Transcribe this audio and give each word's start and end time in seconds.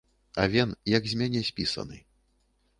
Авен 0.43 0.71
як 0.95 1.03
з 1.11 1.21
мяне 1.21 1.45
спісаны! 1.53 2.03